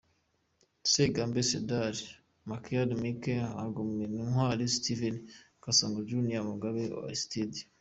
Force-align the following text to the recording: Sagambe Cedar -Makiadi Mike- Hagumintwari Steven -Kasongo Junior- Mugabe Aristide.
Sagambe 0.91 1.39
Cedar 1.49 1.95
-Makiadi 2.07 2.93
Mike- 3.03 3.33
Hagumintwari 3.57 4.63
Steven 4.77 5.15
-Kasongo 5.61 5.99
Junior- 6.09 6.43
Mugabe 6.51 6.83
Aristide. 7.05 7.59